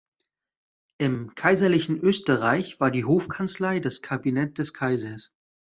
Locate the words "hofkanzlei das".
3.05-4.01